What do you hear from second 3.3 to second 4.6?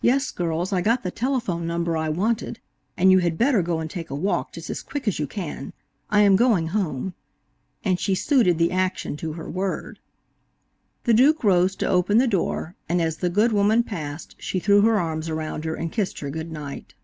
better go and take a walk